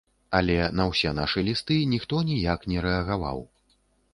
[0.37, 3.39] Але на ўсе нашы лісты ніхто ніяк не рэагаваў.